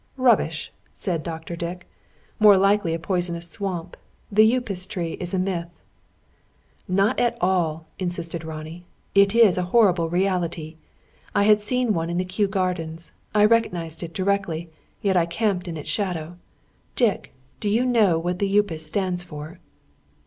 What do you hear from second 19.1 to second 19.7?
for?"